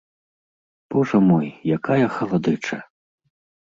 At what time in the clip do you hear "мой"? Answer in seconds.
1.29-1.47